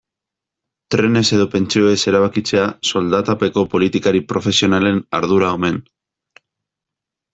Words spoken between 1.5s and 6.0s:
pentsioez erabakitzea soldatapeko politikari profesionalen ardura omen.